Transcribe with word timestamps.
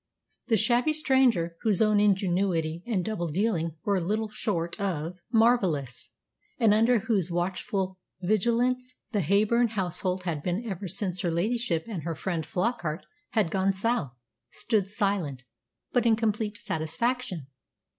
The 0.47 0.57
shabby 0.57 0.93
stranger, 0.93 1.57
whose 1.61 1.79
own 1.79 1.99
ingenuity 1.99 2.81
and 2.87 3.05
double 3.05 3.27
dealing 3.27 3.75
were 3.83 4.01
little 4.01 4.29
short 4.29 4.79
of 4.79 5.19
marvellous, 5.31 6.09
and 6.57 6.73
under 6.73 7.01
whose 7.01 7.29
watchful 7.29 7.99
vigilance 8.19 8.95
the 9.11 9.19
Heyburn 9.21 9.73
household 9.73 10.23
had 10.23 10.41
been 10.41 10.65
ever 10.67 10.87
since 10.87 11.21
her 11.21 11.29
ladyship 11.29 11.85
and 11.87 12.01
her 12.01 12.15
friend 12.15 12.43
Flockart 12.47 13.03
had 13.33 13.51
gone 13.51 13.73
south, 13.73 14.17
stood 14.49 14.87
silent, 14.87 15.43
but 15.93 16.07
in 16.07 16.15
complete 16.15 16.57
satisfaction. 16.57 17.45